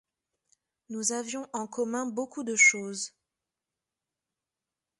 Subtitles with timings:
[0.89, 3.13] Nous avions en commun beaucoup de choses.